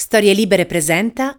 [0.00, 1.38] Storie Libere presenta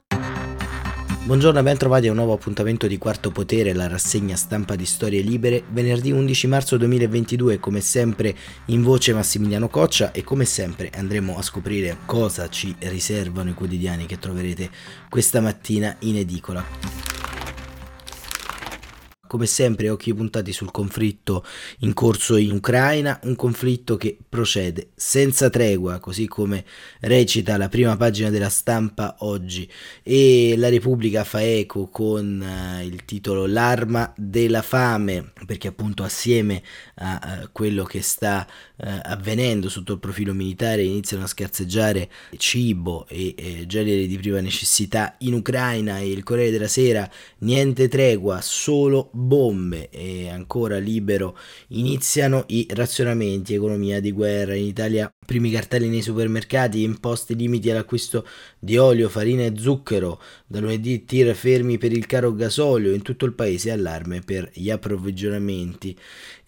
[1.24, 4.86] Buongiorno e ben trovati a un nuovo appuntamento di Quarto Potere, la rassegna stampa di
[4.86, 8.36] Storie Libere, venerdì 11 marzo 2022, come sempre
[8.66, 14.06] in voce Massimiliano Coccia e come sempre andremo a scoprire cosa ci riservano i quotidiani
[14.06, 14.70] che troverete
[15.10, 16.64] questa mattina in edicola.
[19.32, 21.46] Come sempre occhi puntati sul conflitto
[21.80, 26.66] in corso in Ucraina, un conflitto che procede senza tregua, così come
[27.00, 29.72] recita la prima pagina della stampa oggi.
[30.04, 36.62] E la Repubblica fa eco con uh, il titolo L'arma della fame, perché appunto assieme
[36.96, 38.46] a uh, quello che sta
[38.84, 44.40] uh, avvenendo sotto il profilo militare iniziano a scarseggiare cibo e eh, generi di prima
[44.40, 45.16] necessità.
[45.20, 47.10] In Ucraina e il Corriere della Sera
[47.40, 49.90] niente tregua, solo bombe.
[49.90, 51.38] E ancora libero
[51.70, 54.56] iniziano i razionamenti, economia di guerra.
[54.56, 58.28] In Italia, primi cartelli nei supermercati, imposti limiti all'acquisto
[58.60, 63.26] di olio, farina e zucchero, da lunedì tir fermi per il caro gasolio, in tutto
[63.26, 65.98] il paese allarme per gli approvvigionamenti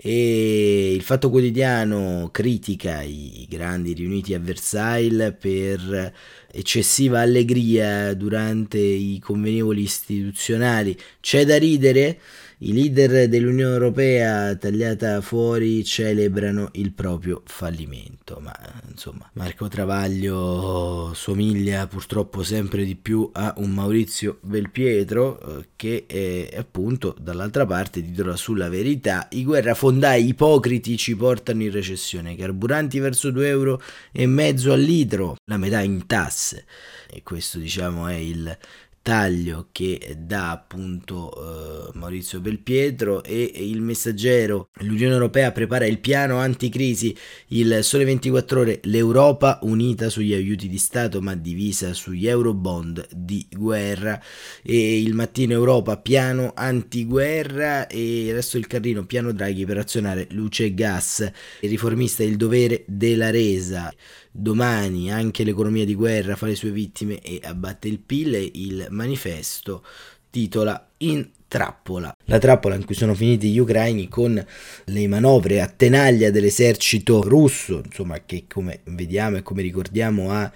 [0.05, 6.13] e il Fatto Quotidiano critica i grandi riuniti a Versailles per
[6.51, 10.99] eccessiva allegria durante i convenevoli istituzionali.
[11.21, 12.19] C'è da ridere?
[12.65, 18.55] I leader dell'Unione Europea tagliata fuori celebrano il proprio fallimento, ma
[18.89, 26.57] insomma Marco Travaglio somiglia purtroppo sempre di più a un Maurizio Belpietro eh, che è,
[26.57, 33.29] appunto dall'altra parte titola sulla verità i guerrafondai ipocriti ci portano in recessione, carburanti verso
[33.29, 33.81] 2 euro
[34.13, 36.63] e mezzo al litro, la metà in tasse.
[37.09, 38.57] E questo diciamo è il
[39.03, 44.69] taglio che dà appunto eh, Maurizio Belpietro e, il messaggero.
[44.79, 47.15] l'Unione Europea prepara il piano anticrisi
[47.49, 53.45] il sole 24 ore l'Europa unita sugli aiuti di Stato ma divisa sugli eurobond di
[53.51, 54.19] guerra.
[54.63, 57.87] E il mattino Europa piano antiguerra.
[57.87, 61.29] E il resto del carrino piano Draghi per azionare luce e gas.
[61.59, 63.93] Il riformista il dovere della resa
[64.35, 69.85] domani anche l'economia di guerra fa le sue vittime e abbatte il PIL il manifesto
[70.31, 72.15] titola In trappola.
[72.25, 74.43] La trappola in cui sono finiti gli ucraini con
[74.85, 80.51] le manovre a tenaglia dell'esercito russo, insomma, che come vediamo e come ricordiamo ha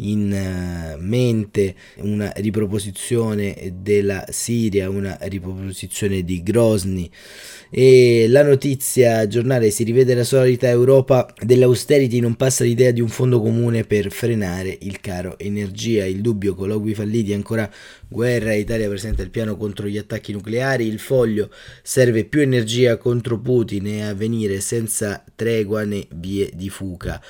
[0.00, 7.10] in eh, mente una riproposizione della Siria, una riproposizione di Grozny.
[7.70, 13.08] E la notizia giornale si rivede la solita Europa dell'austerity non passa l'idea di un
[13.08, 17.70] fondo comune per frenare il caro energia, il dubbio colloqui falliti ancora
[18.10, 21.48] guerra, Italia presenta il piano contro gli attacchi nucleari, il foglio
[21.82, 27.22] serve più energia contro Putin e a venire senza tregua né vie di fuga.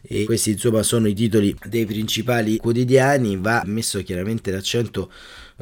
[0.00, 5.12] E questi insomma sono i titoli dei principali quotidiani, va messo chiaramente l'accento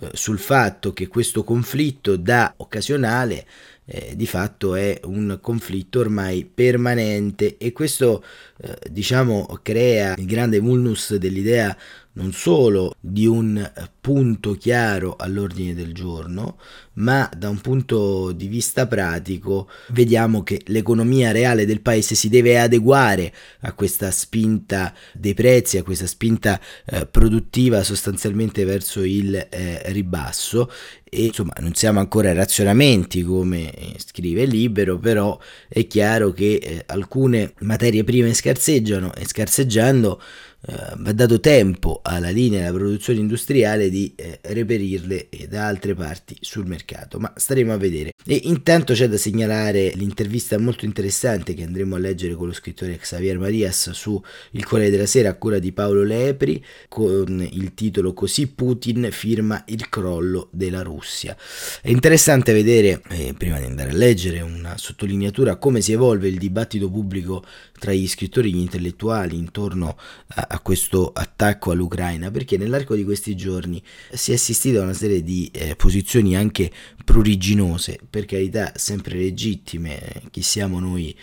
[0.01, 3.47] eh, sul fatto che questo conflitto da occasionale
[3.87, 7.57] eh, di fatto è un conflitto ormai permanente.
[7.59, 8.23] E questo
[8.63, 11.77] eh, diciamo crea il grande vulnus dell'idea
[12.13, 16.59] non solo di un punto chiaro all'ordine del giorno,
[16.95, 22.59] ma da un punto di vista pratico vediamo che l'economia reale del paese si deve
[22.59, 29.83] adeguare a questa spinta dei prezzi, a questa spinta eh, produttiva sostanzialmente verso il eh,
[29.93, 30.71] ribasso.
[31.13, 35.37] E insomma non siamo ancora a razionamenti come scrive Libero, però
[35.69, 40.21] è chiaro che eh, alcune materie prime scarseggiano e scarseggiando
[40.67, 46.37] eh, va dato tempo alla linea della produzione industriale di eh, reperirle da altre parti
[46.41, 48.13] sul mercato, ma staremo a vedere.
[48.27, 52.99] E intanto c'è da segnalare l'intervista molto interessante che andremo a leggere con lo scrittore
[52.99, 58.13] Xavier Marias su Il Corriere della Sera a cura di Paolo Lepri con il titolo
[58.13, 61.35] Così Putin firma il crollo della Russia.
[61.81, 66.37] È interessante vedere, eh, prima di andare a leggere, una sottolineatura come si evolve il
[66.37, 67.43] dibattito pubblico
[67.81, 69.97] tra gli scrittori e gli intellettuali intorno
[70.29, 73.83] a, a questo attacco all'Ucraina, perché nell'arco di questi giorni
[74.13, 76.71] si è assistito a una serie di eh, posizioni anche
[77.05, 81.17] pruriginose, per carità sempre legittime, chi siamo noi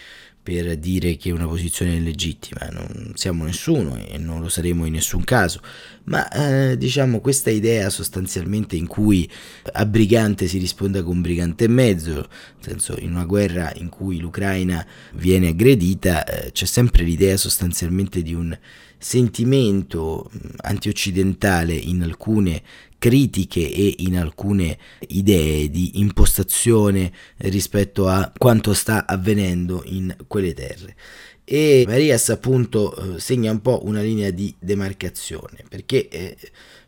[0.48, 4.94] per dire che una posizione è legittima, non siamo nessuno e non lo saremo in
[4.94, 5.60] nessun caso,
[6.06, 9.30] ma eh, diciamo questa idea sostanzialmente in cui
[9.74, 12.28] a brigante si risponda con brigante e mezzo, nel
[12.62, 18.34] senso in una guerra in cui l'Ucraina viene aggredita, eh, c'è sempre l'idea sostanzialmente di
[18.34, 18.58] un
[18.98, 22.64] sentimento antioccidentale in alcune
[22.98, 24.78] critiche e in alcune
[25.08, 30.96] idee di impostazione rispetto a quanto sta avvenendo in quelle terre.
[31.44, 36.36] E Marias appunto eh, segna un po' una linea di demarcazione perché eh,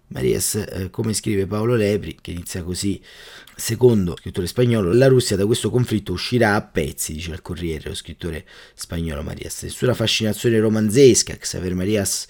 [0.09, 2.99] Marias, eh, come scrive Paolo Lepri, che inizia così,
[3.55, 7.95] secondo scrittore spagnolo, la Russia da questo conflitto uscirà a pezzi, dice il Corriere, lo
[7.95, 9.63] scrittore spagnolo Marias.
[9.63, 12.27] Nessuna fascinazione romanzesca, Xavier Marias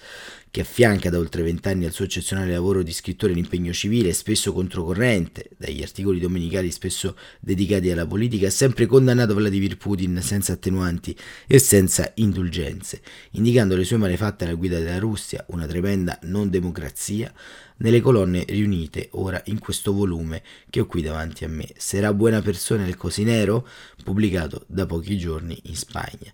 [0.50, 4.52] che affianca da oltre vent'anni al suo eccezionale lavoro di scrittore in impegno civile, spesso
[4.52, 11.16] controcorrente, dagli articoli domenicali spesso dedicati alla politica, ha sempre condannato Vladimir Putin senza attenuanti
[11.46, 13.00] e senza indulgenze,
[13.32, 17.32] indicando le sue malefatte alla guida della Russia, una tremenda non democrazia,
[17.80, 21.68] nelle colonne riunite ora in questo volume che ho qui davanti a me.
[21.76, 23.66] Sarà buona persona il Cosinero,
[24.02, 26.32] pubblicato da pochi giorni in Spagna.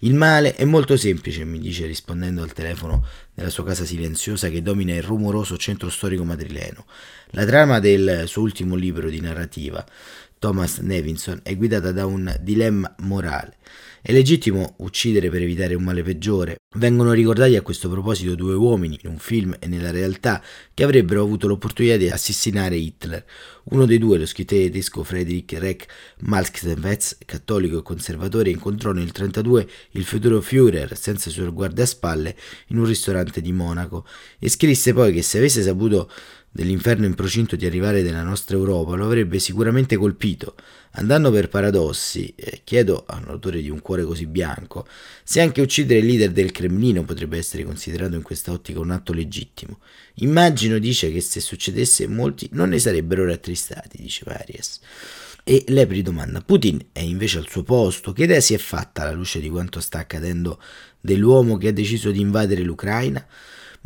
[0.00, 3.02] Il male è molto semplice, mi dice rispondendo al telefono
[3.32, 6.84] nella sua casa silenziosa che domina il rumoroso centro storico madrileno.
[7.30, 9.82] La trama del suo ultimo libro di narrativa,
[10.38, 13.56] Thomas Nevinson, è guidata da un dilemma morale.
[14.06, 16.58] È legittimo uccidere per evitare un male peggiore?
[16.76, 20.40] Vengono ricordati a questo proposito due uomini, in un film e nella realtà,
[20.72, 23.24] che avrebbero avuto l'opportunità di assassinare Hitler.
[23.70, 25.86] Uno dei due, lo scrittore tedesco Friedrich Reck
[26.20, 32.36] Malmstens, cattolico e conservatore, incontrò nel 1932 il futuro Führer senza i suoi guardaespalle
[32.68, 34.06] in un ristorante di Monaco
[34.38, 36.08] e scrisse poi che se avesse saputo
[36.56, 40.54] dell'inferno in procinto di arrivare nella nostra Europa lo avrebbe sicuramente colpito.
[40.92, 44.86] Andando per paradossi, eh, chiedo all'autore di un cuore così bianco
[45.22, 49.12] se anche uccidere il leader del Cremlino potrebbe essere considerato in questa ottica un atto
[49.12, 49.80] legittimo.
[50.14, 54.80] Immagino, dice, che se succedesse molti non ne sarebbero rattristati, dice Arias.
[55.44, 58.12] E Lepri domanda, Putin è invece al suo posto?
[58.12, 60.58] Che idea si è fatta alla luce di quanto sta accadendo
[60.98, 63.24] dell'uomo che ha deciso di invadere l'Ucraina?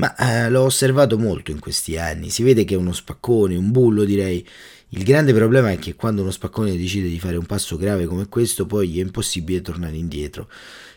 [0.01, 3.71] Ma eh, l'ho osservato molto in questi anni, si vede che è uno spaccone, un
[3.71, 4.47] bullo direi.
[4.93, 8.27] Il grande problema è che quando uno spaccone decide di fare un passo grave come
[8.27, 10.49] questo, poi è impossibile tornare indietro.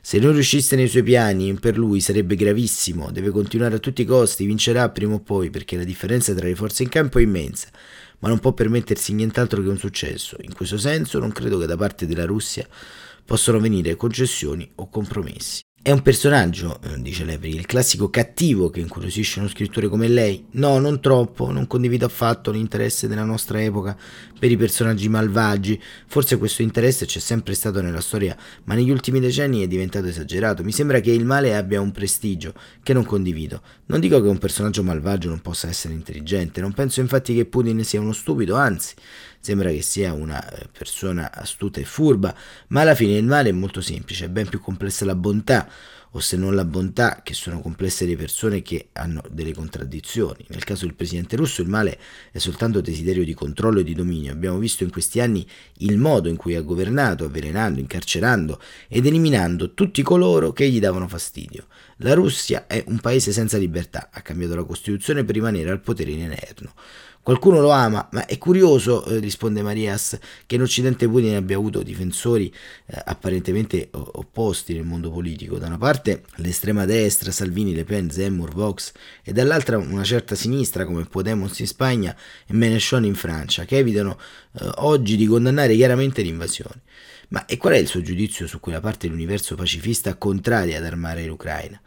[0.01, 4.05] Se non riuscisse nei suoi piani, per lui sarebbe gravissimo, deve continuare a tutti i
[4.05, 7.67] costi, vincerà prima o poi, perché la differenza tra le forze in campo è immensa,
[8.19, 10.37] ma non può permettersi nient'altro che un successo.
[10.39, 12.65] In questo senso non credo che da parte della Russia
[13.25, 15.61] possano venire concessioni o compromessi.
[15.85, 20.45] È un personaggio, eh, dice Lepri, il classico cattivo che incuriosisce uno scrittore come lei.
[20.51, 23.93] No, non troppo, non condivido affatto l'interesse della nostra epoca
[24.39, 25.77] per i personaggi malvagi.
[26.07, 28.33] Forse questo interesse c'è sempre stato nella storia,
[28.63, 30.63] ma negli ultimi decenni è diventato esagerato.
[30.63, 33.61] Mi sembra che il male abbia un prestigio che non condivido.
[33.87, 37.83] Non dico che un personaggio malvagio non possa essere intelligente, non penso infatti che Putin
[37.83, 38.93] sia uno stupido, anzi,
[39.43, 42.33] sembra che sia una eh, persona astuta e furba,
[42.67, 45.69] ma alla fine il male è molto semplice, è ben più complessa la bontà,
[46.11, 50.45] o se non la bontà, che sono complesse le persone che hanno delle contraddizioni.
[50.47, 51.99] Nel caso del presidente russo il male
[52.31, 54.31] è soltanto desiderio di controllo e di dominio.
[54.31, 55.45] Abbiamo visto in questi anni
[55.79, 61.09] il modo in cui ha governato, avvelenando, incarcerando ed eliminando tutti coloro che gli davano
[61.09, 61.65] fastidio.
[61.97, 66.11] La Russia è un paese senza libertà, ha cambiato la Costituzione per rimanere al potere
[66.11, 66.73] in eterno.
[67.23, 71.81] Qualcuno lo ama, ma è curioso, eh, risponde Marias, che in Occidente Putin abbia avuto
[71.81, 72.53] difensori
[72.85, 75.57] eh, apparentemente opposti nel mondo politico.
[75.57, 78.91] Da una parte l'estrema destra, Salvini, Le Pen, Zemmour, Vox,
[79.23, 82.13] e dall'altra una certa sinistra come Podemos in Spagna
[82.45, 84.19] e Mélenchon in Francia, che evitano
[84.59, 86.81] eh, oggi di condannare chiaramente l'invasione.
[87.29, 91.23] Ma e qual è il suo giudizio su quella parte dell'universo pacifista contraria ad armare
[91.23, 91.81] l'Ucraina?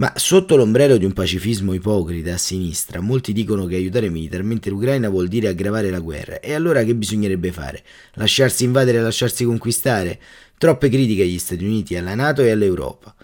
[0.00, 5.10] Ma sotto l'ombrello di un pacifismo ipocrita a sinistra, molti dicono che aiutare militarmente l'Ucraina
[5.10, 6.40] vuol dire aggravare la guerra.
[6.40, 7.82] E allora che bisognerebbe fare?
[8.14, 10.18] Lasciarsi invadere e lasciarsi conquistare?
[10.56, 13.14] Troppe critiche agli Stati Uniti, alla Nato e all'Europa.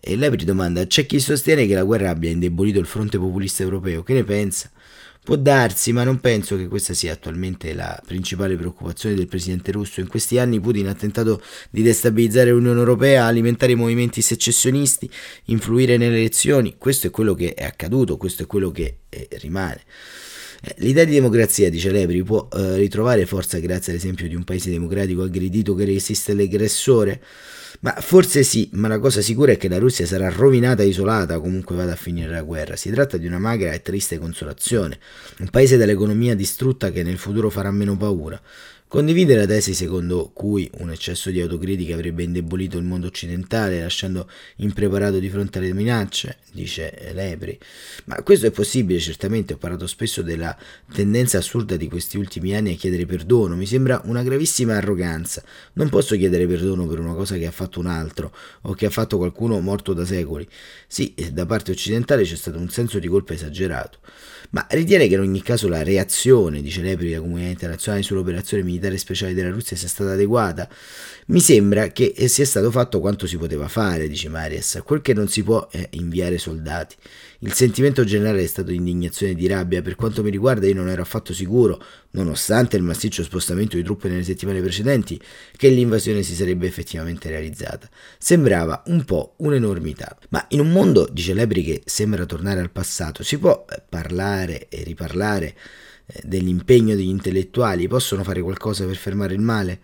[0.00, 4.02] E lei domanda: c'è chi sostiene che la guerra abbia indebolito il fronte populista europeo?
[4.02, 4.68] Che ne pensa?
[5.30, 10.00] Può darsi, ma non penso che questa sia attualmente la principale preoccupazione del presidente russo.
[10.00, 15.08] In questi anni Putin ha tentato di destabilizzare l'Unione Europea, alimentare i movimenti secessionisti,
[15.44, 16.74] influire nelle elezioni.
[16.78, 19.82] Questo è quello che è accaduto, questo è quello che eh, rimane.
[20.62, 24.70] Eh, l'idea di democrazia, dice Lepri, può eh, ritrovare forza grazie all'esempio di un paese
[24.70, 27.20] democratico aggredito che resiste all'aggressore?
[27.80, 31.40] Ma forse sì, ma la cosa sicura è che la Russia sarà rovinata e isolata
[31.40, 32.76] comunque vada a finire la guerra.
[32.76, 34.98] Si tratta di una magra e triste consolazione.
[35.38, 38.38] Un paese dall'economia distrutta che nel futuro farà meno paura.
[38.90, 44.28] Condivide la tesi secondo cui un eccesso di autocritica avrebbe indebolito il mondo occidentale, lasciando
[44.56, 47.56] impreparato di fronte alle minacce, dice Lepri.
[48.06, 49.52] Ma questo è possibile, certamente.
[49.52, 50.58] Ho parlato spesso della
[50.92, 53.54] tendenza assurda di questi ultimi anni a chiedere perdono.
[53.54, 55.40] Mi sembra una gravissima arroganza.
[55.74, 58.90] Non posso chiedere perdono per una cosa che ha fatto un altro o che ha
[58.90, 60.48] fatto qualcuno morto da secoli.
[60.88, 64.00] Sì, da parte occidentale c'è stato un senso di colpa esagerato.
[64.50, 68.78] Ma ritiene che in ogni caso la reazione, dice Lepri, della comunità internazionale sull'operazione militare
[68.80, 70.68] militare speciale della Russia sia stata adeguata?
[71.26, 74.80] Mi sembra che sia stato fatto quanto si poteva fare, dice Marias.
[74.84, 76.96] Quel che non si può è inviare soldati.
[77.40, 79.80] Il sentimento generale è stato di indignazione e di rabbia.
[79.82, 81.80] Per quanto mi riguarda, io non ero affatto sicuro,
[82.12, 85.20] nonostante il massiccio spostamento di truppe nelle settimane precedenti,
[85.56, 87.88] che l'invasione si sarebbe effettivamente realizzata.
[88.18, 90.18] Sembrava un po' un'enormità.
[90.30, 94.82] Ma in un mondo, dice Lebri, che sembra tornare al passato, si può parlare e
[94.82, 95.54] riparlare eh,
[96.22, 99.80] dell'impegno degli intellettuali possono fare qualcosa per fermare il male?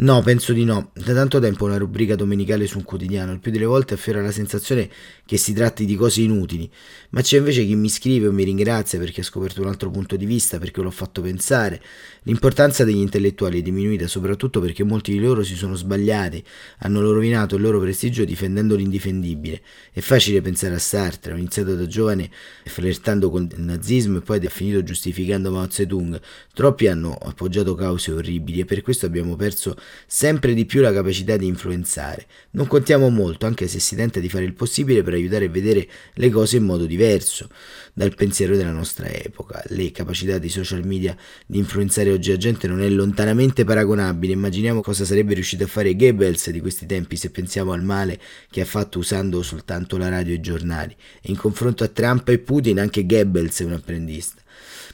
[0.00, 0.92] No, penso di no.
[0.94, 4.30] Da tanto tempo una rubrica domenicale su un quotidiano, il più delle volte affiora la
[4.30, 4.88] sensazione
[5.26, 6.70] che si tratti di cose inutili,
[7.10, 10.14] ma c'è invece chi mi scrive o mi ringrazia perché ha scoperto un altro punto
[10.14, 11.82] di vista, perché l'ho fatto pensare.
[12.22, 16.44] L'importanza degli intellettuali è diminuita soprattutto perché molti di loro si sono sbagliati,
[16.78, 19.60] hanno rovinato il loro prestigio difendendo l'indifendibile.
[19.92, 22.30] È facile pensare a Sartre, ho iniziato da giovane
[22.64, 26.20] flirtando con il nazismo e poi ha finito giustificando Mao Zedong.
[26.54, 29.74] Troppi hanno appoggiato cause orribili e per questo abbiamo perso
[30.06, 32.26] sempre di più la capacità di influenzare.
[32.50, 35.86] Non contiamo molto, anche se si tenta di fare il possibile per aiutare a vedere
[36.14, 37.48] le cose in modo diverso
[37.92, 39.62] dal pensiero della nostra epoca.
[39.68, 41.16] Le capacità dei social media
[41.46, 44.32] di influenzare oggi la gente non è lontanamente paragonabile.
[44.32, 48.60] Immaginiamo cosa sarebbe riuscito a fare Goebbels di questi tempi se pensiamo al male che
[48.60, 50.94] ha fatto usando soltanto la radio e i giornali.
[51.22, 54.42] In confronto a Trump e Putin anche Goebbels è un apprendista.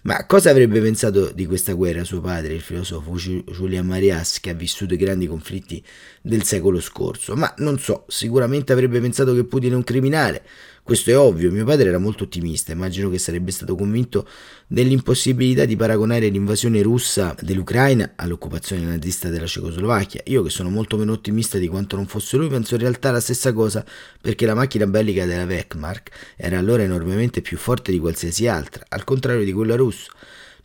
[0.05, 4.55] Ma cosa avrebbe pensato di questa guerra suo padre, il filosofo Julian Marias, che ha
[4.55, 5.83] vissuto i grandi conflitti
[6.21, 7.35] del secolo scorso?
[7.37, 10.45] Ma non so, sicuramente avrebbe pensato che Putin è un criminale,
[10.85, 14.29] questo è ovvio, mio padre era molto ottimista, immagino che sarebbe stato convinto
[14.67, 20.21] dell'impossibilità di paragonare l'invasione russa dell'Ucraina all'occupazione nazista della Cecoslovacchia.
[20.27, 23.21] Io che sono molto meno ottimista di quanto non fosse lui, penso in realtà la
[23.21, 23.83] stessa cosa
[24.21, 29.05] perché la macchina bellica della Wehrmacht era allora enormemente più forte di qualsiasi altra, al
[29.05, 30.13] contrario di quella russa.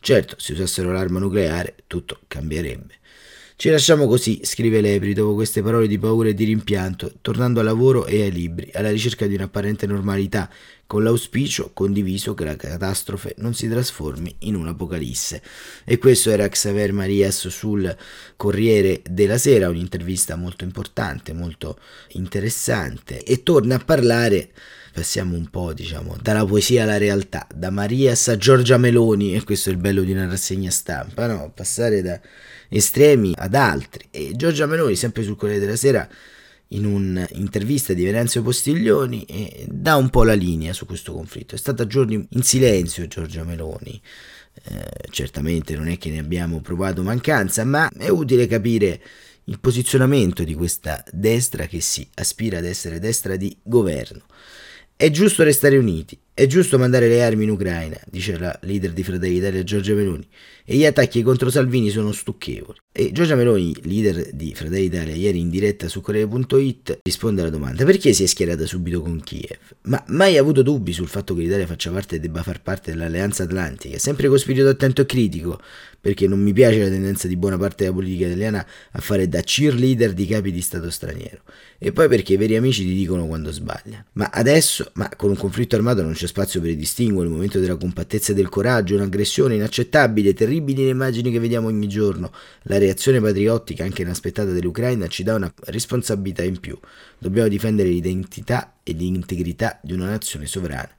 [0.00, 2.99] Certo, se usassero l'arma nucleare tutto cambierebbe.
[3.60, 7.66] Ci lasciamo così, scrive Lepri, dopo queste parole di paura e di rimpianto, tornando al
[7.66, 10.48] lavoro e ai libri, alla ricerca di un'apparente normalità,
[10.86, 15.42] con l'auspicio condiviso che la catastrofe non si trasformi in un'apocalisse.
[15.84, 17.94] E questo era Xavier Marias sul
[18.34, 21.78] Corriere della Sera, un'intervista molto importante, molto
[22.12, 24.52] interessante, e torna a parlare
[24.90, 29.68] passiamo un po' diciamo dalla poesia alla realtà, da Marias a Giorgia Meloni, e questo
[29.68, 31.52] è il bello di una rassegna stampa, no?
[31.54, 32.18] Passare da
[32.70, 34.06] estremi ad altri.
[34.10, 36.08] E Giorgia Meloni, sempre sul Corriere della Sera,
[36.68, 41.54] in un'intervista di Venenzio Postiglioni, eh, dà un po' la linea su questo conflitto.
[41.54, 44.00] È stata giorni in silenzio Giorgia Meloni.
[44.64, 49.00] Eh, certamente non è che ne abbiamo provato mancanza, ma è utile capire
[49.44, 54.22] il posizionamento di questa destra che si aspira ad essere destra di governo.
[54.94, 59.02] È giusto restare uniti, è giusto mandare le armi in Ucraina, dice la leader di
[59.02, 60.26] Fratelli d'Italia Giorgia Meloni,
[60.64, 62.78] e gli attacchi contro Salvini sono stucchevoli.
[62.92, 67.84] E Giorgia Meloni, leader di Fratelli d'Italia, ieri in diretta su Corriere.it risponde alla domanda
[67.84, 69.58] perché si è schierata subito con Kiev?
[69.82, 73.42] Ma mai avuto dubbi sul fatto che l'Italia faccia parte e debba far parte dell'Alleanza
[73.42, 75.60] Atlantica, sempre con spirito attento e critico,
[76.00, 79.42] perché non mi piace la tendenza di buona parte della politica italiana a fare da
[79.42, 81.42] cheerleader di capi di Stato straniero.
[81.78, 84.04] E poi perché i veri amici ti dicono quando sbaglia.
[84.12, 87.58] Ma adesso, ma con un conflitto armato non c'è spazio per i distinguo, il momento
[87.58, 92.32] della compattezza e del coraggio, un'aggressione inaccettabile, terribili le immagini che vediamo ogni giorno.
[92.62, 96.78] La reazione patriottica, anche inaspettata dell'Ucraina, ci dà una responsabilità in più.
[97.18, 100.94] Dobbiamo difendere l'identità e l'integrità di una nazione sovrana.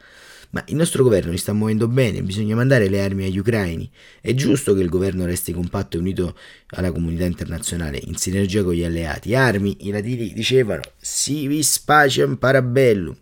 [0.51, 3.89] Ma il nostro governo li sta muovendo bene, bisogna mandare le armi agli ucraini.
[4.19, 6.35] È giusto che il governo resti compatto e unito
[6.71, 9.33] alla comunità internazionale, in sinergia con gli alleati.
[9.33, 13.15] Armi, i latini dicevano, si vis pacem parabellum.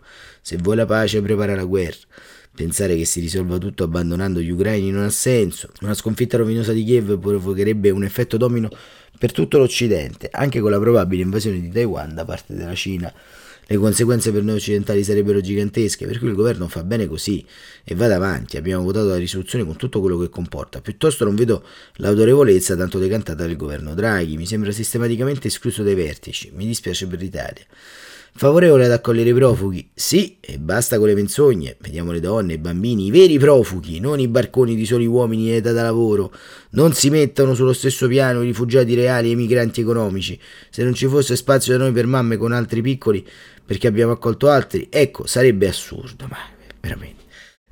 [0.50, 2.00] Se vuoi la pace, prepara la guerra.
[2.56, 5.70] Pensare che si risolva tutto abbandonando gli ucraini non ha senso.
[5.82, 8.68] Una sconfitta rovinosa di Kiev provocherebbe un effetto domino
[9.20, 13.14] per tutto l'Occidente, anche con la probabile invasione di Taiwan da parte della Cina.
[13.68, 17.46] Le conseguenze per noi occidentali sarebbero gigantesche, per cui il governo fa bene così
[17.84, 18.58] e vada avanti.
[18.58, 20.82] Abbiamo votato la risoluzione con tutto quello che comporta.
[20.82, 21.64] Piuttosto non vedo
[21.98, 26.50] l'autorevolezza tanto decantata del governo Draghi, mi sembra sistematicamente escluso dai vertici.
[26.56, 27.64] Mi dispiace per l'Italia.
[28.40, 29.90] Favorevole ad accogliere i profughi?
[29.94, 31.76] Sì, e basta con le menzogne.
[31.82, 35.56] Vediamo le donne, i bambini, i veri profughi, non i barconi di soli uomini in
[35.56, 36.32] età da lavoro.
[36.70, 40.40] Non si mettano sullo stesso piano i rifugiati reali e i migranti economici.
[40.70, 43.28] Se non ci fosse spazio da noi per mamme con altri piccoli,
[43.66, 46.38] perché abbiamo accolto altri, ecco, sarebbe assurdo, ma
[46.80, 47.19] veramente.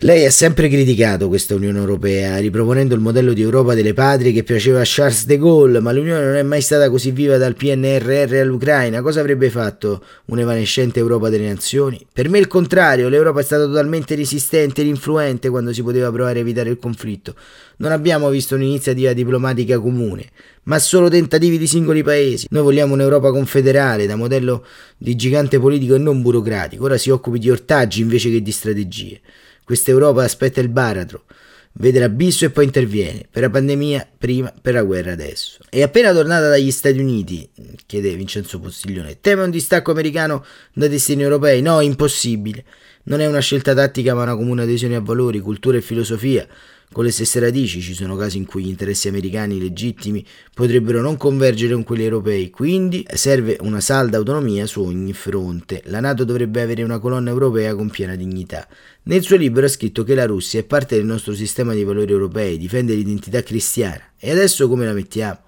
[0.01, 4.44] Lei ha sempre criticato questa Unione Europea, riproponendo il modello di Europa delle patrie che
[4.44, 8.36] piaceva a Charles de Gaulle, ma l'Unione non è mai stata così viva dal PNRR
[8.36, 9.01] all'Ucraina.
[9.01, 12.06] Cosa avrebbe fatto un'evanescente Europa delle Nazioni?
[12.13, 16.38] Per me il contrario, l'Europa è stata totalmente resistente ed influente quando si poteva provare
[16.38, 17.34] a evitare il conflitto.
[17.77, 20.27] Non abbiamo visto un'iniziativa diplomatica comune,
[20.66, 22.46] ma solo tentativi di singoli paesi.
[22.51, 24.63] Noi vogliamo un'Europa confederale, da modello
[24.96, 26.84] di gigante politico e non burocratico.
[26.84, 29.20] Ora si occupi di ortaggi invece che di strategie.
[29.68, 31.26] Questa Europa aspetta il baratro,
[31.74, 33.28] vede l'abisso e poi interviene.
[33.30, 35.60] Per la pandemia prima, per la guerra adesso.
[35.70, 37.50] E appena tornata dagli Stati Uniti,
[37.86, 41.62] chiede Vincenzo Postiglione, teme un distacco americano da destini europei?
[41.62, 42.64] No, impossibile.
[43.04, 46.48] Non è una scelta tattica ma una comune adesione a valori, cultura e filosofia
[46.89, 51.17] con le stesse radici ci sono casi in cui gli interessi americani legittimi potrebbero non
[51.17, 55.82] convergere con quelli europei, quindi serve una salda autonomia su ogni fronte.
[55.86, 58.67] La Nato dovrebbe avere una colonna europea con piena dignità.
[59.03, 62.12] Nel suo libro ha scritto che la Russia è parte del nostro sistema di valori
[62.12, 64.01] europei, difende l'identità cristiana.
[64.17, 65.39] E adesso come la mettiamo?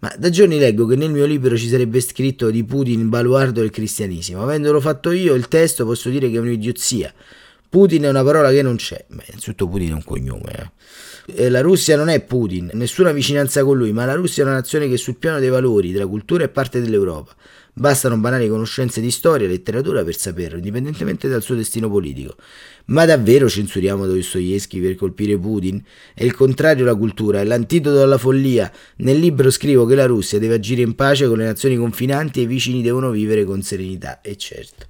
[0.00, 3.70] Ma da giorni leggo che nel mio libro ci sarebbe scritto di Putin baluardo del
[3.70, 4.42] cristianesimo.
[4.42, 7.12] Avendolo fatto io, il testo posso dire che è un'idiozia.
[7.68, 9.04] Putin è una parola che non c'è.
[9.08, 10.72] Beh, innanzitutto Putin è un cognome.
[11.26, 11.48] Eh.
[11.50, 14.88] La Russia non è Putin, nessuna vicinanza con lui, ma la Russia è una nazione
[14.88, 17.34] che sul piano dei valori, della cultura è parte dell'Europa.
[17.72, 22.36] Bastano banali conoscenze di storia e letteratura per saperlo, indipendentemente dal suo destino politico.
[22.86, 25.82] Ma davvero censuriamo Dostoevsky per colpire Putin?
[26.14, 28.70] È il contrario la cultura, è l'antidoto alla follia.
[28.98, 32.42] Nel libro scrivo che la Russia deve agire in pace con le nazioni confinanti e
[32.44, 34.20] i vicini devono vivere con serenità.
[34.20, 34.86] E certo.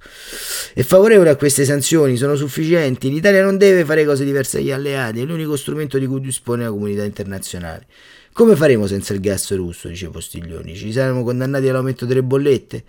[0.75, 2.17] È favorevole a queste sanzioni?
[2.17, 3.09] Sono sufficienti?
[3.09, 6.69] L'Italia non deve fare cose diverse dagli alleati, è l'unico strumento di cui dispone la
[6.69, 7.87] comunità internazionale.
[8.31, 9.87] Come faremo senza il gas russo?
[9.87, 10.75] dice Postiglioni.
[10.75, 12.83] Ci saremo condannati all'aumento delle bollette?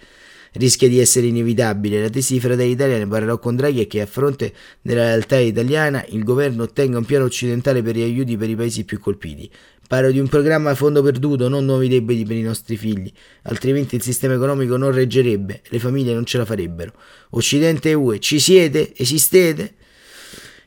[0.53, 2.01] Rischia di essere inevitabile.
[2.01, 4.53] La tesi di Fratelli Italia ne parlerò con Draghi è che a fronte
[4.83, 8.85] della realtà italiana il governo ottenga un piano occidentale per gli aiuti per i paesi
[8.85, 9.51] più colpiti.
[9.89, 13.11] Parlo di un programma a fondo perduto, non nuovi debiti per i nostri figli,
[13.45, 16.93] altrimenti il sistema economico non reggerebbe, le famiglie non ce la farebbero.
[17.31, 18.93] Occidente e UE, ci siete?
[18.95, 19.77] Esistete?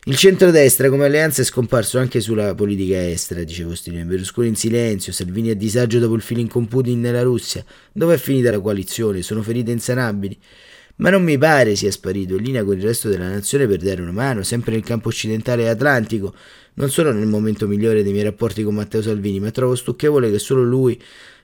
[0.04, 4.04] Il centrodestra come alleanza è scomparso anche sulla politica estera, dice Costino.
[4.04, 7.64] Berlusconi in silenzio, Salvini a disagio dopo il feeling con Putin nella Russia.
[7.92, 9.22] Dove è finita la coalizione?
[9.22, 10.36] Sono ferite insanabili.
[10.96, 12.34] Ma non mi pare sia sparito.
[12.34, 15.62] In linea con il resto della nazione per dare una mano, sempre nel campo occidentale
[15.62, 16.34] e atlantico.
[16.74, 20.38] Non sono nel momento migliore dei miei rapporti con Matteo Salvini, ma trovo stucchevole che
[20.38, 20.98] solo lui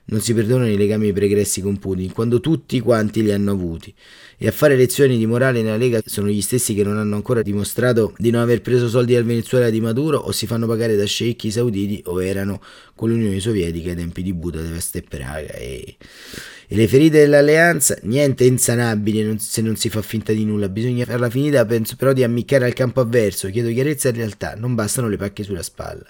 [0.05, 3.93] non si perdonano i legami pregressi con Putin, quando tutti quanti li hanno avuti.
[4.37, 7.41] E a fare lezioni di morale nella Lega sono gli stessi che non hanno ancora
[7.41, 11.05] dimostrato di non aver preso soldi dal Venezuela di Maduro o si fanno pagare da
[11.05, 12.61] sceicchi sauditi o erano
[12.95, 15.53] con l'Unione Sovietica ai tempi di Budapest e Praga.
[15.53, 15.95] E,
[16.71, 21.29] e le ferite dell'alleanza, niente insanabile se non si fa finta di nulla, bisogna farla
[21.29, 25.17] finita penso però di ammiccare al campo avverso, chiedo chiarezza in realtà, non bastano le
[25.19, 26.05] pacche sulla spalla.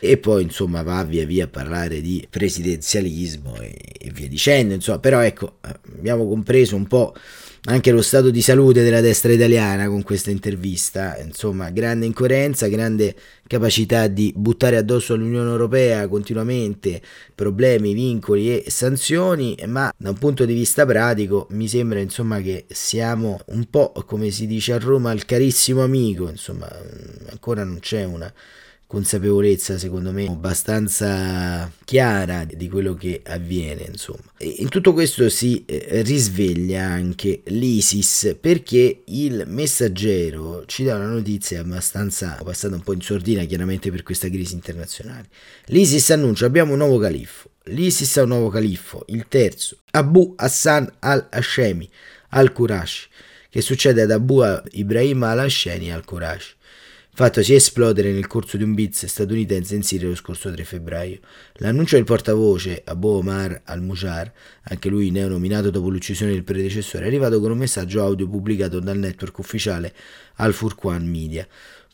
[0.00, 4.98] E poi insomma va via via a parlare di presidenzialismo e, e via dicendo, insomma,
[4.98, 7.14] però ecco, abbiamo compreso un po'
[7.66, 13.14] anche lo stato di salute della destra italiana con questa intervista, insomma, grande incoerenza, grande
[13.46, 17.00] capacità di buttare addosso all'Unione Europea continuamente
[17.34, 22.66] problemi, vincoli e sanzioni, ma da un punto di vista pratico mi sembra insomma che
[22.68, 26.70] siamo un po' come si dice a Roma il carissimo amico, insomma,
[27.30, 28.30] ancora non c'è una
[28.94, 34.22] consapevolezza, secondo me, abbastanza chiara di quello che avviene, insomma.
[34.38, 41.08] E in tutto questo si eh, risveglia anche l'ISIS perché il messaggero ci dà una
[41.08, 45.26] notizia abbastanza passata un po' in sordina, chiaramente per questa crisi internazionale.
[45.66, 47.50] L'ISIS annuncia abbiamo un nuovo califfo.
[47.64, 51.88] L'ISIS ha un nuovo califfo, il terzo, Abu Hassan al-Hashemi
[52.30, 53.08] al-Qurashi,
[53.50, 56.54] che succede ad Abu Ibrahim al-Hashemi al-Qurashi
[57.16, 61.20] fattosi esplodere nel corso di un blitz statunitense in Siria lo scorso 3 febbraio.
[61.58, 64.32] L'annuncio del portavoce Abu Omar al-Mujar,
[64.64, 68.98] anche lui neonominato dopo l'uccisione del predecessore, è arrivato con un messaggio audio pubblicato dal
[68.98, 69.94] network ufficiale
[70.38, 71.46] Al Furqan Media.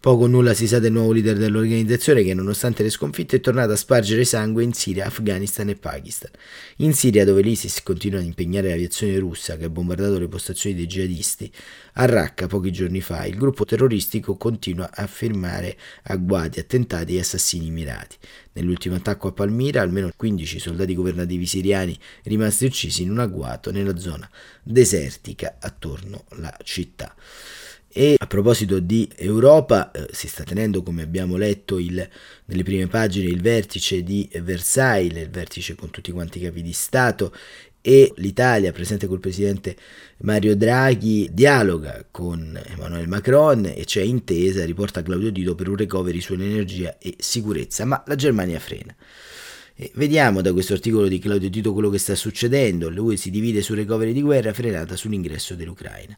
[0.02, 3.72] Poco o nulla si sa del nuovo leader dell'organizzazione che nonostante le sconfitte è tornato
[3.72, 6.30] a spargere sangue in Siria, Afghanistan e Pakistan.
[6.76, 10.86] In Siria dove l'ISIS continua ad impegnare l'aviazione russa che ha bombardato le postazioni dei
[10.86, 11.52] jihadisti,
[11.92, 17.70] a Raqqa pochi giorni fa il gruppo terroristico continua a firmare agguati, attentati e assassini
[17.70, 18.16] mirati.
[18.52, 23.98] Nell'ultimo attacco a Palmira almeno 15 soldati governativi siriani rimasti uccisi in un agguato nella
[23.98, 24.26] zona
[24.62, 27.14] desertica attorno alla città.
[27.92, 32.09] E a proposito di Europa, eh, si sta tenendo, come abbiamo letto il,
[32.44, 36.72] nelle prime pagine, il vertice di Versailles, il vertice con tutti quanti i capi di
[36.72, 37.35] Stato
[37.83, 39.74] e l'Italia, presente col presidente
[40.18, 46.20] Mario Draghi, dialoga con Emmanuel Macron e c'è intesa, riporta Claudio Dito, per un recovery
[46.20, 48.94] sull'energia e sicurezza, ma la Germania frena.
[49.74, 52.88] E vediamo da questo articolo di Claudio Tito quello che sta succedendo.
[52.88, 56.16] Lui si divide sul recovery di guerra frenata sull'ingresso dell'Ucraina.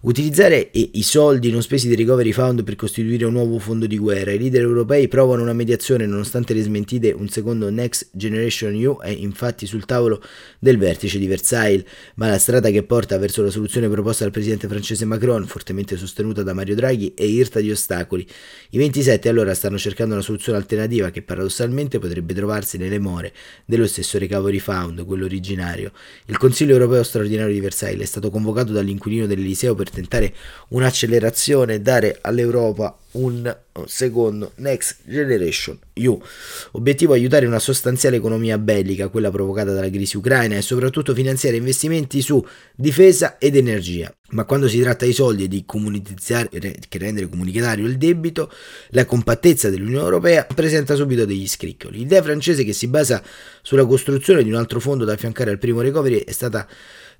[0.00, 4.30] Utilizzare i soldi non spesi del Recovery Fund per costituire un nuovo fondo di guerra.
[4.30, 7.10] I leader europei provano una mediazione nonostante le smentite.
[7.10, 10.22] Un secondo Next Generation EU è infatti sul tavolo
[10.60, 11.84] del vertice di Versailles,
[12.14, 16.44] ma la strada che porta verso la soluzione proposta dal presidente francese Macron, fortemente sostenuta
[16.44, 18.24] da Mario Draghi, è irta di ostacoli.
[18.70, 23.32] I 27 allora stanno cercando una soluzione alternativa che paradossalmente potrebbe trovarsi nelle more
[23.64, 25.90] dello stesso Recovery Fund, quello originario.
[26.26, 30.34] Il Consiglio europeo straordinario di Versailles è stato convocato dall'inquilino dell'Eliseo per per tentare
[30.68, 36.20] un'accelerazione e dare all'Europa un secondo Next Generation EU.
[36.72, 42.20] Obiettivo aiutare una sostanziale economia bellica, quella provocata dalla crisi ucraina, e soprattutto finanziare investimenti
[42.20, 44.12] su difesa ed energia.
[44.30, 48.52] Ma quando si tratta di soldi e di che rendere comunitario il debito,
[48.90, 51.98] la compattezza dell'Unione Europea presenta subito degli scricchioli.
[51.98, 53.22] L'idea francese che si basa
[53.62, 56.68] sulla costruzione di un altro fondo da affiancare al primo recovery è stata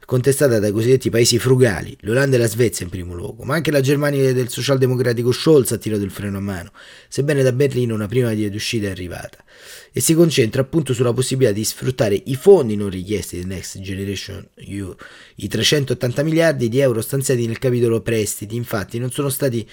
[0.05, 3.81] contestata dai cosiddetti paesi frugali, l'Olanda e la Svezia in primo luogo, ma anche la
[3.81, 6.73] Germania del socialdemocratico Scholz ha tirato il freno a mano,
[7.09, 9.45] sebbene da Berlino una prima via d'uscita è arrivata,
[9.93, 14.49] e si concentra appunto sulla possibilità di sfruttare i fondi non richiesti del Next Generation
[14.55, 14.95] EU.
[15.37, 19.69] I 380 miliardi di euro stanziati nel capitolo prestiti, infatti, non sono stati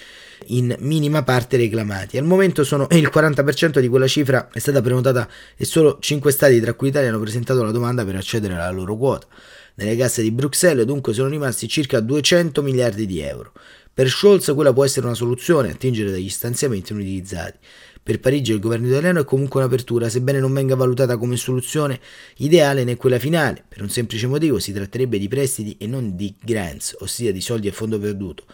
[0.47, 2.17] in minima parte reclamati.
[2.17, 6.59] Al momento sono il 40% di quella cifra è stata prenotata e solo 5 stati,
[6.59, 9.27] tra cui l'Italia, hanno presentato la domanda per accedere alla loro quota.
[9.75, 13.51] Nelle casse di Bruxelles dunque sono rimasti circa 200 miliardi di euro.
[13.93, 17.57] Per Scholz quella può essere una soluzione, attingere dagli stanziamenti non utilizzati.
[18.01, 21.99] Per Parigi il governo italiano è comunque un'apertura, sebbene non venga valutata come soluzione
[22.37, 23.63] ideale né quella finale.
[23.67, 27.67] Per un semplice motivo si tratterebbe di prestiti e non di grants, ossia di soldi
[27.67, 28.45] a fondo perduto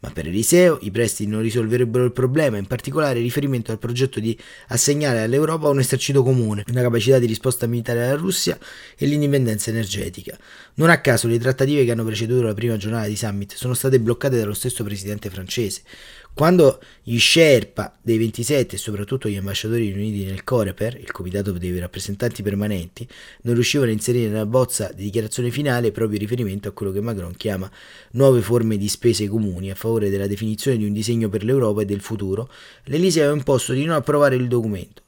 [0.00, 4.38] ma per Eliseo i prestiti non risolverebbero il problema, in particolare riferimento al progetto di
[4.68, 8.58] assegnare all'Europa un esercito comune, una capacità di risposta militare alla Russia
[8.96, 10.38] e l'indipendenza energetica.
[10.74, 14.00] Non a caso le trattative che hanno preceduto la prima giornata di summit sono state
[14.00, 15.82] bloccate dallo stesso presidente francese.
[16.32, 21.78] Quando gli Sherpa dei 27 e soprattutto gli ambasciatori riuniti nel Coreper, il comitato dei
[21.78, 23.06] rappresentanti permanenti,
[23.42, 27.36] non riuscivano a inserire nella bozza di dichiarazione finale proprio riferimento a quello che Macron
[27.36, 27.70] chiama
[28.12, 31.84] nuove forme di spese comuni a favore della definizione di un disegno per l'Europa e
[31.84, 32.48] del futuro,
[32.84, 35.02] l'Elise aveva imposto di non approvare il documento.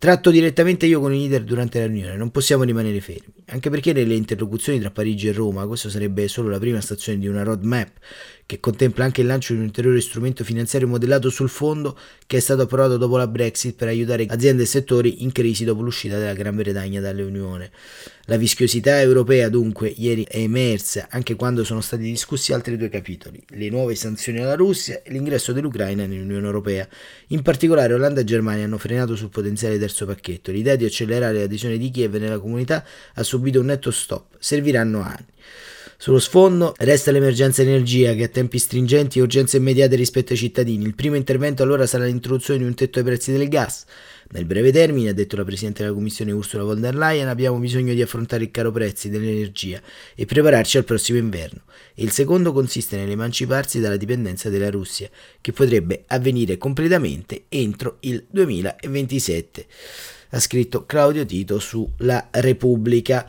[0.00, 3.92] Tratto direttamente io con i leader durante la riunione, non possiamo rimanere fermi, anche perché
[3.92, 7.90] nelle interlocuzioni tra Parigi e Roma questo sarebbe solo la prima stazione di una roadmap
[8.46, 12.40] che contempla anche il lancio di un ulteriore strumento finanziario modellato sul fondo che è
[12.40, 16.32] stato approvato dopo la Brexit per aiutare aziende e settori in crisi dopo l'uscita della
[16.32, 17.72] Gran Bretagna dall'Unione.
[18.30, 23.42] La vischiosità europea dunque ieri è emersa anche quando sono stati discussi altri due capitoli,
[23.52, 26.86] le nuove sanzioni alla Russia e l'ingresso dell'Ucraina nell'Unione Europea.
[27.28, 30.52] In particolare Olanda e Germania hanno frenato sul potenziale terzo pacchetto.
[30.52, 34.36] L'idea di accelerare l'adesione di Kiev nella comunità ha subito un netto stop.
[34.38, 35.24] Serviranno anni.
[36.00, 40.84] Sullo sfondo resta l'emergenza energia che ha tempi stringenti e urgenze immediate rispetto ai cittadini.
[40.84, 43.84] Il primo intervento allora sarà l'introduzione di un tetto ai prezzi del gas.
[44.30, 47.94] Nel breve termine, ha detto la Presidente della Commissione Ursula von der Leyen, abbiamo bisogno
[47.94, 49.82] di affrontare il caro prezzi dell'energia
[50.14, 51.62] e prepararci al prossimo inverno.
[51.96, 58.24] E il secondo consiste nell'emanciparsi dalla dipendenza dalla Russia, che potrebbe avvenire completamente entro il
[58.30, 59.66] 2027
[60.30, 63.26] ha scritto Claudio Tito su La Repubblica.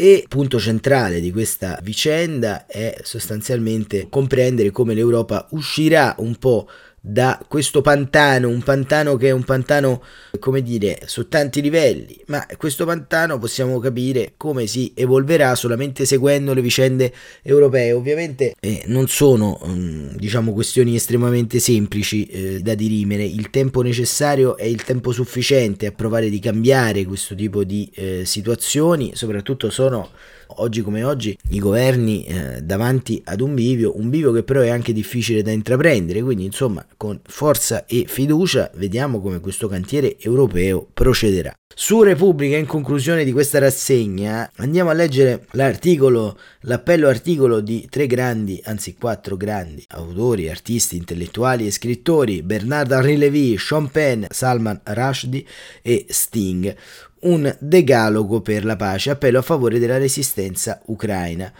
[0.00, 6.68] E punto centrale di questa vicenda è sostanzialmente comprendere come l'Europa uscirà un po'
[7.00, 10.02] da questo pantano, un pantano che è un pantano,
[10.38, 16.54] come dire, su tanti livelli, ma questo pantano possiamo capire come si evolverà solamente seguendo
[16.54, 17.92] le vicende europee.
[17.92, 24.56] Ovviamente eh, non sono, mm, diciamo, questioni estremamente semplici eh, da dirimere, il tempo necessario
[24.56, 30.10] è il tempo sufficiente a provare di cambiare questo tipo di eh, situazioni, soprattutto sono
[30.56, 34.68] oggi come oggi i governi eh, davanti ad un bivio, un bivio che però è
[34.68, 40.86] anche difficile da intraprendere, quindi insomma con forza e fiducia, vediamo come questo cantiere europeo
[40.92, 41.52] procederà.
[41.80, 48.08] Su Repubblica, in conclusione di questa rassegna, andiamo a leggere l'articolo, l'appello articolo di tre
[48.08, 54.80] grandi, anzi quattro grandi autori, artisti, intellettuali e scrittori, Bernard Henri Lévy, Sean Penn, Salman
[54.82, 55.44] Rushdie
[55.80, 56.74] e Sting.
[57.20, 61.52] Un decalogo per la pace, appello a favore della resistenza ucraina.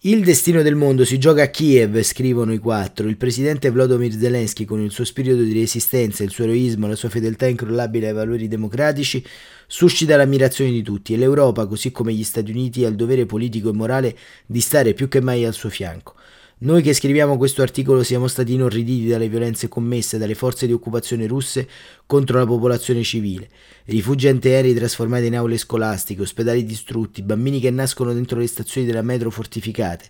[0.00, 3.08] Il destino del mondo si gioca a Kiev, scrivono i quattro.
[3.08, 7.08] Il presidente Volodymyr Zelensky, con il suo spirito di resistenza, il suo eroismo, la sua
[7.08, 9.24] fedeltà incrollabile ai valori democratici,
[9.66, 13.70] suscita l'ammirazione di tutti e l'Europa, così come gli Stati Uniti, ha il dovere politico
[13.70, 16.16] e morale di stare più che mai al suo fianco.
[16.56, 21.26] Noi che scriviamo questo articolo siamo stati inorriditi dalle violenze commesse dalle forze di occupazione
[21.26, 21.68] russe
[22.06, 23.48] contro la popolazione civile.
[23.86, 29.02] Rifugi antiaerei trasformati in aule scolastiche, ospedali distrutti, bambini che nascono dentro le stazioni della
[29.02, 30.04] metro fortificate.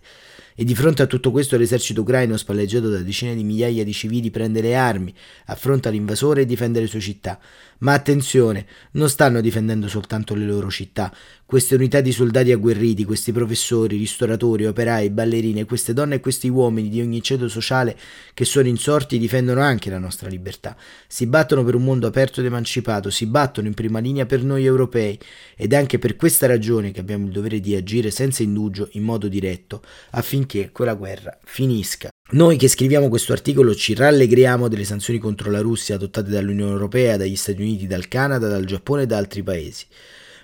[0.57, 4.31] E di fronte a tutto questo l'esercito ucraino, spalleggiato da decine di migliaia di civili,
[4.31, 5.12] prende le armi,
[5.47, 7.40] affronta l'invasore e difende le sue città.
[7.79, 11.12] Ma attenzione, non stanno difendendo soltanto le loro città.
[11.45, 16.88] Queste unità di soldati agguerriti, questi professori, ristoratori, operai, ballerine, queste donne e questi uomini
[16.88, 17.97] di ogni ceto sociale
[18.33, 20.77] che sono insorti difendono anche la nostra libertà.
[21.09, 24.64] Si battono per un mondo aperto ed emancipato, si battono in prima linea per noi
[24.64, 25.19] europei
[25.57, 29.03] ed è anche per questa ragione che abbiamo il dovere di agire senza indugio in
[29.03, 32.09] modo diretto affinché quella guerra finisca.
[32.30, 37.16] Noi che scriviamo questo articolo ci rallegriamo delle sanzioni contro la Russia adottate dall'Unione Europea,
[37.16, 39.85] dagli Stati Uniti, dal Canada, dal Giappone e da altri paesi.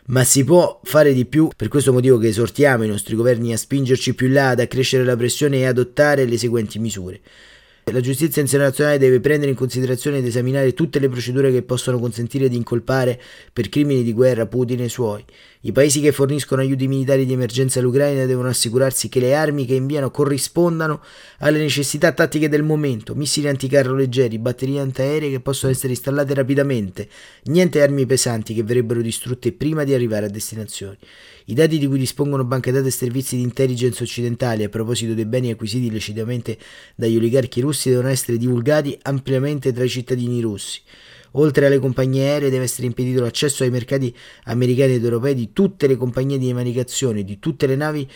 [0.07, 3.57] Ma si può fare di più, per questo motivo che esortiamo i nostri governi a
[3.57, 7.21] spingerci più in là, ad accrescere la pressione e adottare le seguenti misure.
[7.93, 12.49] La giustizia internazionale deve prendere in considerazione ed esaminare tutte le procedure che possono consentire
[12.49, 13.21] di incolpare
[13.53, 15.25] per crimini di guerra Putin e i suoi.
[15.63, 19.75] I paesi che forniscono aiuti militari di emergenza all'Ucraina devono assicurarsi che le armi che
[19.75, 21.03] inviano corrispondano
[21.41, 27.09] alle necessità tattiche del momento, missili anticarro leggeri, batterie antiaeree che possono essere installate rapidamente,
[27.45, 30.97] niente armi pesanti che verrebbero distrutte prima di arrivare a destinazione.
[31.47, 35.27] I dati di cui dispongono banche dati e servizi di intelligence occidentali a proposito dei
[35.27, 36.59] beni acquisiti illecitamente
[36.95, 40.81] dagli oligarchi russi devono essere divulgati ampiamente tra i cittadini russi.
[41.35, 45.87] Oltre alle compagnie aeree deve essere impedito l'accesso ai mercati americani ed europei di tutte
[45.87, 48.09] le compagnie di navigazione, di tutte le navi,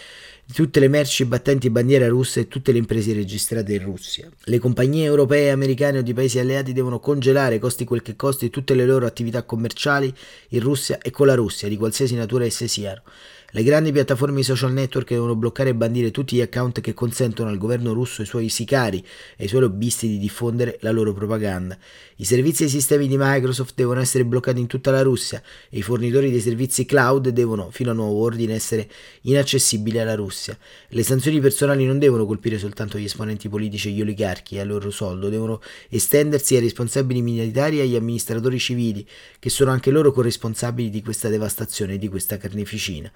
[0.46, 4.28] di tutte le merci battenti bandiera russa e tutte le imprese registrate in Russia.
[4.44, 8.74] Le compagnie europee, americane o di paesi alleati devono congelare, costi quel che costi, tutte
[8.74, 10.12] le loro attività commerciali
[10.50, 13.02] in Russia e con la Russia, di qualsiasi natura esse siano.
[13.56, 17.56] Le grandi piattaforme social network devono bloccare e bandire tutti gli account che consentono al
[17.56, 21.78] governo russo e ai suoi sicari e ai suoi lobbisti di diffondere la loro propaganda.
[22.16, 25.40] I servizi e i sistemi di Microsoft devono essere bloccati in tutta la Russia
[25.70, 28.90] e i fornitori dei servizi cloud devono, fino a nuovo ordine, essere
[29.20, 30.58] inaccessibili alla Russia.
[30.88, 34.66] Le sanzioni personali non devono colpire soltanto gli esponenti politici e gli oligarchi e al
[34.66, 39.06] loro soldo, devono estendersi ai responsabili militari e agli amministratori civili,
[39.38, 43.12] che sono anche loro corresponsabili di questa devastazione e di questa carneficina.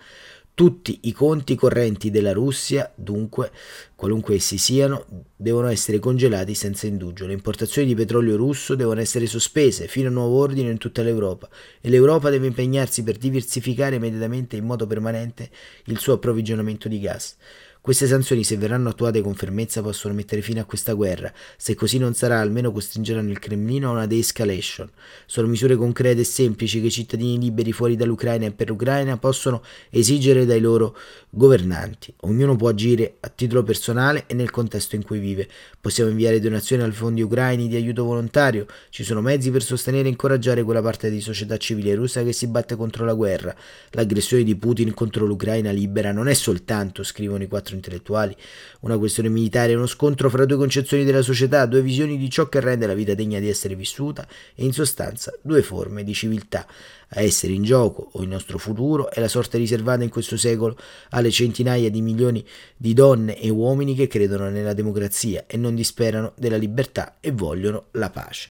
[0.58, 3.52] Tutti i conti correnti della Russia, dunque,
[3.94, 5.04] qualunque essi siano,
[5.36, 7.26] devono essere congelati senza indugio.
[7.26, 11.48] Le importazioni di petrolio russo devono essere sospese fino a nuovo ordine in tutta l'Europa
[11.80, 15.48] e l'Europa deve impegnarsi per diversificare immediatamente in modo permanente
[15.84, 17.36] il suo approvvigionamento di gas.
[17.80, 21.32] Queste sanzioni, se verranno attuate con fermezza, possono mettere fine a questa guerra.
[21.56, 24.90] Se così non sarà, almeno costringeranno il Cremlino a una de-escalation.
[25.24, 29.62] Sono misure concrete e semplici che i cittadini liberi fuori dall'Ucraina e per l'Ucraina possono
[29.90, 30.96] esigere dai loro
[31.30, 32.12] governanti.
[32.22, 35.48] Ognuno può agire a titolo personale e nel contesto in cui vive.
[35.80, 38.66] Possiamo inviare donazioni ai fondi ucraini di aiuto volontario.
[38.90, 42.48] Ci sono mezzi per sostenere e incoraggiare quella parte di società civile russa che si
[42.48, 43.54] batte contro la guerra.
[43.90, 48.36] L'aggressione di Putin contro l'Ucraina libera non è soltanto, scrivono i quattro intellettuali,
[48.80, 52.60] una questione militare, uno scontro fra due concezioni della società, due visioni di ciò che
[52.60, 56.66] rende la vita degna di essere vissuta e in sostanza due forme di civiltà.
[57.12, 60.76] A essere in gioco o il nostro futuro è la sorte riservata in questo secolo
[61.10, 62.44] alle centinaia di milioni
[62.76, 67.86] di donne e uomini che credono nella democrazia e non disperano della libertà e vogliono
[67.92, 68.48] la pace.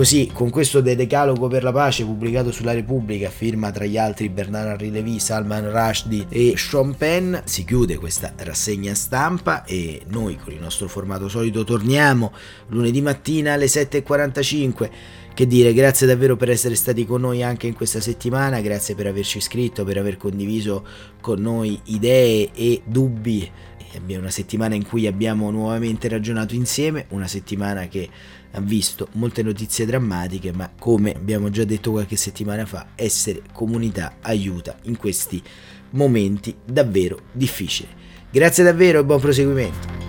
[0.00, 4.80] Così, con questo decalogo per la pace pubblicato sulla Repubblica, firma tra gli altri Bernard
[4.80, 10.58] Lévy, Salman Rushdie e Sean Penn, si chiude questa rassegna stampa e noi con il
[10.58, 12.32] nostro formato solito torniamo
[12.68, 14.90] lunedì mattina alle 7.45.
[15.34, 19.06] Che dire, grazie davvero per essere stati con noi anche in questa settimana, grazie per
[19.06, 20.82] averci iscritto, per aver condiviso
[21.20, 23.50] con noi idee e dubbi.
[23.92, 28.08] È una settimana in cui abbiamo nuovamente ragionato insieme, una settimana che
[28.52, 34.16] ha visto molte notizie drammatiche, ma come abbiamo già detto qualche settimana fa, essere comunità
[34.20, 35.42] aiuta in questi
[35.90, 37.88] momenti davvero difficili.
[38.30, 40.08] Grazie davvero e buon proseguimento.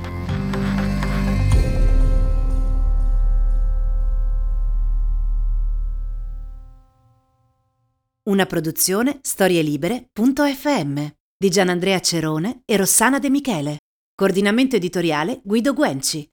[8.24, 13.80] Una produzione storielibere.fm di Gianandrea Cerone e Rossana De Michele.
[14.14, 16.31] Coordinamento editoriale Guido Guenci.